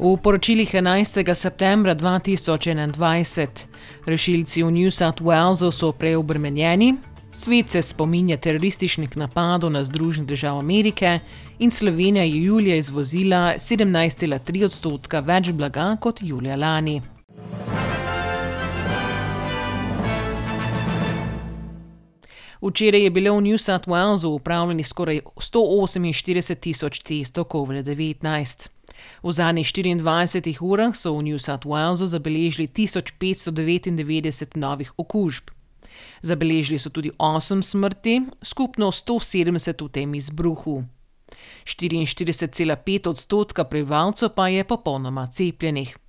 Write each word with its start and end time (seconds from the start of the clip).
V 0.00 0.16
poročilih 0.16 0.74
11. 0.74 1.34
septembra 1.34 1.94
2021 1.94 3.48
rešilci 4.06 4.62
v 4.62 4.70
New 4.70 4.90
South 4.90 5.20
Walesu 5.20 5.68
so 5.70 5.92
preobremenjeni, 5.92 6.94
svet 7.32 7.68
se 7.68 7.82
spominja 7.82 8.36
terorističnih 8.36 9.16
napadov 9.16 9.70
na 9.70 9.84
Združene 9.84 10.26
države 10.26 10.58
Amerike 10.58 11.18
in 11.58 11.70
Slovenija 11.70 12.24
je 12.24 12.44
julija 12.44 12.76
izvozila 12.76 13.54
17,3 13.58 14.64
odstotka 14.64 15.20
več 15.20 15.52
blaga 15.52 15.96
kot 16.00 16.22
julija 16.22 16.56
lani. 16.56 17.02
Včeraj 22.60 23.02
je 23.02 23.10
bilo 23.10 23.36
v 23.36 23.40
New 23.40 23.58
South 23.58 23.88
Walesu 23.88 24.28
upravljenih 24.28 24.86
skoraj 24.86 25.20
148 25.36 26.54
tisoč 26.60 27.00
testov 27.00 27.44
COVID-19. 27.44 28.68
V 29.22 29.32
zadnjih 29.32 29.66
24 29.72 30.60
urah 30.60 30.96
so 30.96 31.16
v 31.16 31.22
New 31.22 31.38
South 31.38 31.64
Walesu 31.64 32.04
zabeležili 32.06 32.68
1599 32.68 34.56
novih 34.56 34.92
okužb. 34.96 35.44
Zabeležili 36.22 36.78
so 36.78 36.90
tudi 36.90 37.10
8 37.18 37.62
smrti, 37.62 38.20
skupno 38.42 38.92
170 38.92 39.84
v 39.84 39.88
tem 39.88 40.14
izbruhu. 40.14 40.84
44,5 41.64 43.08
odstotka 43.08 43.64
prebivalcev 43.64 44.28
pa 44.36 44.48
je 44.48 44.64
popolnoma 44.64 45.26
cepljenih. 45.26 45.99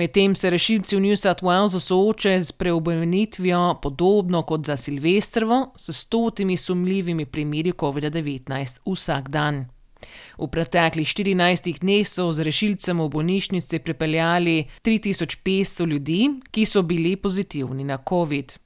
Medtem 0.00 0.34
se 0.34 0.50
rešilci 0.50 0.96
v 0.96 1.00
New 1.00 1.16
South 1.16 1.42
Walesu 1.42 1.80
soočajo 1.80 2.40
z 2.42 2.52
preobremenitvijo, 2.52 3.80
podobno 3.82 4.42
kot 4.42 4.66
za 4.66 4.76
Silvestrovo, 4.76 5.72
s 5.76 5.92
stotimi 5.96 6.56
sumljivimi 6.56 7.26
primeri 7.26 7.72
COVID-19 7.72 8.78
vsak 8.86 9.28
dan. 9.28 9.66
V 10.38 10.48
preteklih 10.48 11.08
14 11.08 11.80
dneh 11.80 12.08
so 12.08 12.32
z 12.32 12.48
rešilcem 12.48 12.96
v 13.00 13.08
bolnišnici 13.08 13.78
pripeljali 13.78 14.64
3500 14.80 15.86
ljudi, 15.86 16.30
ki 16.50 16.64
so 16.64 16.82
bili 16.82 17.16
pozitivni 17.16 17.84
na 17.84 17.98
COVID. 18.08 18.56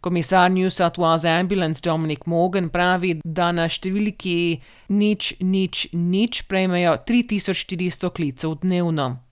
Komisar 0.00 0.50
New 0.50 0.70
South 0.70 0.98
Wales 0.98 1.26
Ambulance 1.40 1.80
Dominic 1.82 2.26
Morgan 2.26 2.70
pravi, 2.70 3.18
da 3.24 3.50
na 3.50 3.66
številki 3.66 4.62
nič, 4.88 5.34
nič, 5.40 5.88
nič 5.92 6.46
prejmejo 6.46 6.94
3400 7.02 8.14
klicev 8.14 8.60
dnevno. 8.62 9.25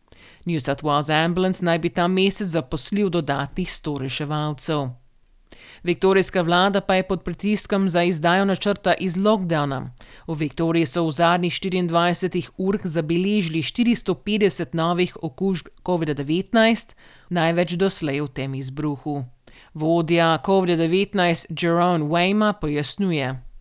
New 0.44 0.60
South 0.60 0.82
Wales 0.82 1.10
Ambulance 1.10 1.64
naj 1.64 1.78
bi 1.78 1.90
ta 1.90 2.08
mesec 2.08 2.48
zaposlil 2.48 3.10
dodatnih 3.10 3.68
100 3.68 4.00
reševalcev. 4.00 4.88
Viktorijska 5.84 6.42
vlada 6.42 6.80
pa 6.80 6.94
je 6.94 7.02
pod 7.02 7.22
pritiskom 7.22 7.88
za 7.88 8.02
izdajo 8.02 8.44
načrta 8.44 8.94
iz 8.94 9.16
lockdowna. 9.16 9.90
V 10.26 10.34
Viktoriji 10.34 10.86
so 10.86 11.06
v 11.06 11.12
zadnjih 11.12 11.52
24 11.52 12.50
urah 12.56 12.80
zabeležili 12.84 13.62
450 13.62 14.74
novih 14.74 15.16
okužb 15.22 15.66
COVID-19, 15.84 16.94
največ 17.28 17.76
doslej 17.76 18.20
v 18.20 18.28
tem 18.28 18.54
izbruhu. 18.54 19.24
Vodja 19.74 20.38
COVID-19 20.46 21.52
Jerome 21.62 22.04
Wayma 22.04 22.52
pojasnjuje. 22.60 23.53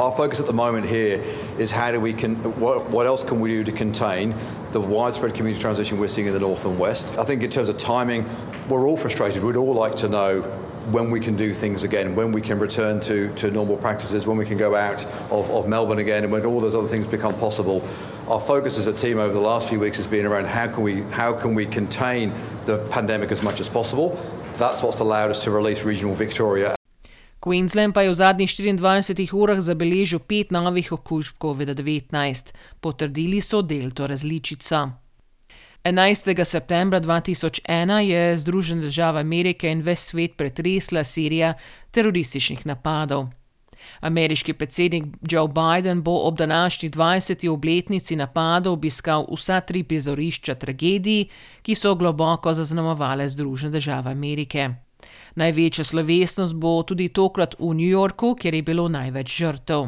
Our 0.00 0.10
focus 0.10 0.40
at 0.40 0.46
the 0.46 0.54
moment 0.54 0.88
here 0.88 1.22
is 1.58 1.70
how 1.70 1.92
do 1.92 2.00
we 2.00 2.14
can 2.14 2.36
what, 2.58 2.88
what 2.88 3.04
else 3.04 3.22
can 3.22 3.38
we 3.38 3.50
do 3.50 3.64
to 3.64 3.72
contain 3.72 4.34
the 4.72 4.80
widespread 4.80 5.34
community 5.34 5.60
transition 5.60 5.98
we're 5.98 6.08
seeing 6.08 6.26
in 6.26 6.32
the 6.32 6.40
north 6.40 6.64
and 6.64 6.78
west. 6.78 7.18
I 7.18 7.24
think 7.24 7.42
in 7.42 7.50
terms 7.50 7.68
of 7.68 7.76
timing, 7.76 8.24
we're 8.66 8.88
all 8.88 8.96
frustrated. 8.96 9.44
We'd 9.44 9.56
all 9.56 9.74
like 9.74 9.96
to 9.96 10.08
know 10.08 10.40
when 10.90 11.10
we 11.10 11.20
can 11.20 11.36
do 11.36 11.52
things 11.52 11.84
again, 11.84 12.16
when 12.16 12.32
we 12.32 12.40
can 12.40 12.58
return 12.58 13.00
to, 13.00 13.30
to 13.34 13.50
normal 13.50 13.76
practices, 13.76 14.26
when 14.26 14.38
we 14.38 14.46
can 14.46 14.56
go 14.56 14.74
out 14.74 15.04
of, 15.30 15.50
of 15.50 15.68
Melbourne 15.68 15.98
again, 15.98 16.24
and 16.24 16.32
when 16.32 16.46
all 16.46 16.62
those 16.62 16.74
other 16.74 16.88
things 16.88 17.06
become 17.06 17.34
possible. 17.34 17.86
Our 18.26 18.40
focus 18.40 18.78
as 18.78 18.86
a 18.86 18.94
team 18.94 19.18
over 19.18 19.34
the 19.34 19.40
last 19.40 19.68
few 19.68 19.78
weeks 19.78 19.98
has 19.98 20.06
been 20.06 20.24
around 20.24 20.46
how 20.46 20.66
can 20.68 20.82
we 20.82 21.02
how 21.02 21.34
can 21.34 21.54
we 21.54 21.66
contain 21.66 22.32
the 22.64 22.78
pandemic 22.90 23.32
as 23.32 23.42
much 23.42 23.60
as 23.60 23.68
possible. 23.68 24.18
That's 24.54 24.82
what's 24.82 25.00
allowed 25.00 25.30
us 25.30 25.44
to 25.44 25.50
release 25.50 25.84
regional 25.84 26.14
Victoria. 26.14 26.74
Queensland 27.40 27.94
pa 27.94 28.02
je 28.02 28.10
v 28.10 28.14
zadnjih 28.14 28.50
24 28.52 29.32
urah 29.32 29.60
zabeležil 29.60 30.20
pet 30.20 30.50
novih 30.52 30.92
okužb 30.92 31.40
COVID-19, 31.40 32.52
potrdili 32.80 33.40
so 33.40 33.62
delto 33.62 34.06
različico. 34.06 34.90
11. 35.84 36.44
septembra 36.44 37.00
2001 37.00 37.98
je 37.98 38.36
Združene 38.36 38.82
države 38.82 39.20
Amerike 39.20 39.72
in 39.72 39.80
ves 39.80 40.12
svet 40.12 40.36
pretresla 40.36 41.04
serija 41.04 41.54
terorističnih 41.90 42.66
napadov. 42.66 43.30
Ameriški 44.00 44.52
predsednik 44.52 45.04
Joe 45.30 45.48
Biden 45.48 46.02
bo 46.02 46.18
ob 46.28 46.36
današnji 46.36 46.90
20. 46.90 47.48
obletnici 47.48 48.16
napadov 48.16 48.72
obiskal 48.72 49.24
vsa 49.32 49.60
tri 49.60 49.82
prizorišča 49.82 50.54
tragedij, 50.54 51.24
ki 51.62 51.74
so 51.74 51.94
globoko 51.94 52.54
zaznamovale 52.54 53.28
Združene 53.28 53.72
države 53.72 54.10
Amerike. 54.10 54.89
Največja 55.34 55.84
slovesnost 55.84 56.54
bo 56.54 56.82
tudi 56.82 57.08
tokrat 57.08 57.54
v 57.58 57.74
New 57.74 57.88
Yorku, 57.88 58.34
kjer 58.34 58.54
je 58.54 58.62
bilo 58.62 58.88
največ 58.88 59.36
žrtev. 59.38 59.86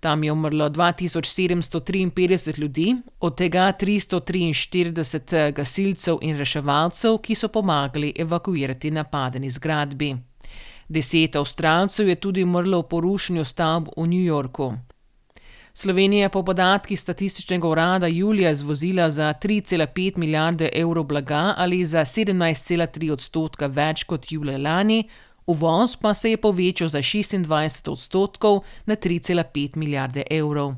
Tam 0.00 0.24
je 0.24 0.32
umrlo 0.32 0.68
2753 0.70 2.58
ljudi, 2.58 2.96
od 3.20 3.36
tega 3.36 3.72
343 3.80 5.52
gasilcev 5.52 6.18
in 6.22 6.36
reševalcev, 6.38 7.18
ki 7.18 7.34
so 7.34 7.48
pomagali 7.48 8.12
evakuirati 8.16 8.90
napadeni 8.90 9.50
zgradbi. 9.50 10.16
Deset 10.88 11.36
avstralcev 11.36 12.08
je 12.08 12.14
tudi 12.14 12.42
umrlo 12.42 12.80
v 12.80 12.88
porušenju 12.88 13.44
stavb 13.44 13.88
v 13.96 14.06
New 14.06 14.24
Yorku. 14.24 14.72
Slovenija 15.80 16.22
je 16.22 16.28
po 16.28 16.42
podatkih 16.42 17.00
statističnega 17.00 17.68
urada 17.68 18.06
julija 18.06 18.50
izvozila 18.50 19.10
za 19.10 19.34
3,5 19.42 20.18
milijarde 20.18 20.68
evrov 20.74 21.04
blaga 21.04 21.54
ali 21.56 21.84
za 21.84 22.00
17,3 22.00 23.12
odstotka 23.12 23.66
več 23.66 24.02
kot 24.04 24.32
julija 24.32 24.58
lani, 24.58 25.08
uvoz 25.46 25.96
pa 25.96 26.14
se 26.14 26.30
je 26.30 26.36
povečal 26.36 26.88
za 26.88 26.98
26 26.98 27.90
odstotkov 27.90 28.60
na 28.86 28.96
3,5 28.96 29.76
milijarde 29.76 30.22
evrov. 30.30 30.74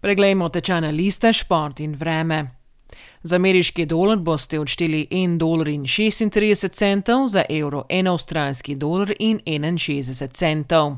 Preglejmo 0.00 0.48
tečajne 0.48 0.92
liste, 0.92 1.32
šport 1.32 1.80
in 1.80 1.94
vreme. 1.94 2.63
Za 3.26 3.36
ameriški 3.36 3.86
dolar 3.86 4.18
boste 4.18 4.58
odšteli 4.60 5.06
1,36 5.10 5.38
dolarja, 5.38 7.28
za 7.28 7.44
evro 7.48 7.84
1 7.88 8.10
avstralski 8.10 8.74
dolar 8.74 9.12
in 9.18 9.40
61 9.46 10.28
centov. 10.32 10.96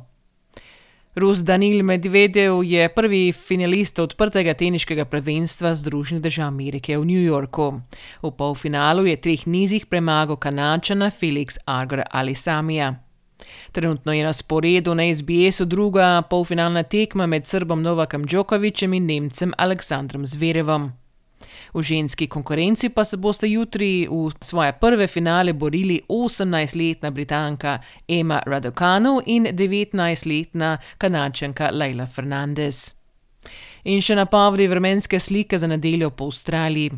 Rus 1.15 1.39
Danil 1.39 1.85
Medvedev 1.85 2.65
je 2.65 2.89
prvi 2.89 3.33
finalist 3.33 3.99
odprtega 3.99 4.55
teniškega 4.55 5.05
prvenstva 5.05 5.75
Združenih 5.75 6.23
držav 6.23 6.49
Amerike 6.49 6.99
v 6.99 7.05
New 7.05 7.23
Yorku. 7.23 7.81
V 8.23 8.31
polfinalu 8.31 9.07
je 9.07 9.17
treh 9.17 9.47
nizih 9.47 9.87
premagal 9.87 10.37
kanačana 10.37 11.11
Felix 11.11 11.59
Arger 11.65 12.03
ali 12.11 12.35
Samija. 12.35 12.95
Trenutno 13.73 14.13
je 14.13 14.25
na 14.25 14.33
sporedu 14.33 14.95
na 14.95 15.15
SBS-u 15.15 15.65
druga 15.65 16.23
polfinalna 16.31 16.83
tekma 16.83 17.27
med 17.27 17.47
Srbom 17.47 17.83
Novakom 17.83 18.27
Djokovicem 18.27 18.95
in 18.95 19.07
Nemcem 19.07 19.53
Aleksandrom 19.59 20.27
Zverevom. 20.27 21.06
V 21.77 21.83
ženski 21.83 22.27
konkurenci 22.27 22.89
pa 22.89 23.05
se 23.05 23.17
boste 23.17 23.49
jutri 23.49 24.09
v 24.09 24.33
svoje 24.41 24.73
prve 24.73 25.07
finale 25.07 25.53
borili 25.53 26.01
18-letna 26.09 27.11
Britanka 27.11 27.79
Emma 28.09 28.41
Raducanu 28.47 29.21
in 29.27 29.45
19-letna 29.45 30.79
Kanačanka 30.99 31.71
Leila 31.73 32.07
Fernandez. 32.07 32.95
In 33.85 34.01
še 34.01 34.17
napovedi 34.17 34.71
vremenske 34.73 35.21
slike 35.21 35.59
za 35.59 35.69
nedeljo 35.69 36.11
po 36.17 36.31
Avstraliji. 36.33 36.97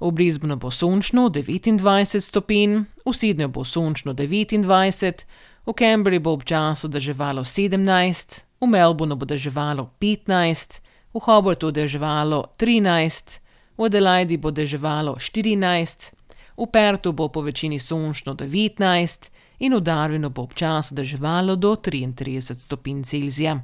V 0.00 0.10
Brisbaneu 0.10 0.58
bo 0.58 0.74
sončno 0.74 1.28
29 1.30 2.18
stopinj, 2.20 2.82
v 3.06 3.14
Sydneyju 3.14 3.54
bo 3.54 3.62
sončno 3.64 4.10
29, 4.12 5.24
v 5.66 5.78
Canberri 5.78 6.18
bo 6.18 6.34
občasno 6.34 6.90
deževalo 6.90 7.46
17, 7.46 8.42
v 8.58 8.74
Melbourneu 8.74 9.14
bo 9.14 9.24
deževalo 9.24 9.86
15, 10.02 10.80
v 11.14 11.26
Hobartu 11.30 11.70
deževalo 11.70 12.50
13, 12.58 13.45
v 13.78 13.84
Adelaidi 13.84 14.36
bo 14.36 14.50
deževalo 14.50 15.16
14, 15.16 16.12
v 16.56 16.66
Pertu 16.72 17.12
bo 17.12 17.28
po 17.28 17.40
večini 17.40 17.78
sončno 17.78 18.34
19 18.34 19.30
in 19.58 19.74
v 19.74 19.80
Darwinu 19.80 20.30
bo 20.30 20.42
občasno 20.42 20.96
deževalo 20.96 21.56
do 21.56 21.74
33 21.76 22.54
stopinj 22.54 23.02
Celzija. 23.04 23.60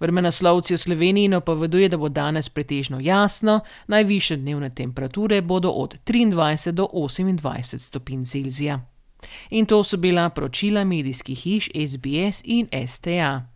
Vremenoslovci 0.00 0.74
v 0.74 0.78
Sloveniji 0.78 1.28
napoveduje, 1.28 1.88
da 1.88 1.96
bo 1.96 2.08
danes 2.08 2.48
pretežno 2.48 3.00
jasno, 3.00 3.60
najviše 3.86 4.36
dnevne 4.36 4.70
temperature 4.70 5.42
bodo 5.42 5.70
od 5.70 5.96
23 6.04 6.72
do 6.72 6.88
28 6.92 7.78
stopinj 7.78 8.24
Celzija. 8.24 8.80
In 9.50 9.66
to 9.66 9.84
so 9.84 9.96
bila 9.96 10.30
poročila 10.30 10.84
medijskih 10.84 11.38
hiš 11.38 11.70
SBS 11.74 12.42
in 12.44 12.68
STA. 12.86 13.55